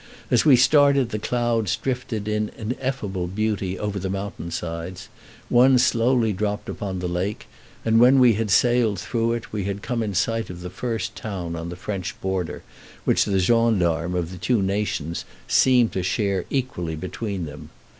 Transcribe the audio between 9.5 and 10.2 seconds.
we had come in